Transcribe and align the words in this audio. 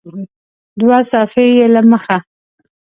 دوه 0.79 0.99
صفحې 1.11 1.45
یې 1.57 1.65
له 1.73 1.81
مخه 1.89 2.17